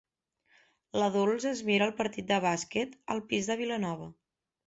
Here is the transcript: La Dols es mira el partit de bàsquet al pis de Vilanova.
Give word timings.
La 1.01 1.09
Dols 1.15 1.45
es 1.49 1.61
mira 1.67 1.89
el 1.89 1.93
partit 2.01 2.27
de 2.33 2.41
bàsquet 2.47 2.97
al 3.17 3.23
pis 3.33 3.51
de 3.51 3.61
Vilanova. 3.63 4.09